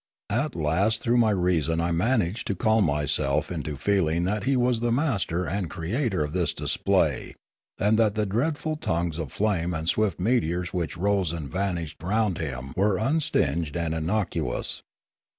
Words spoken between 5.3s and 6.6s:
and creator of this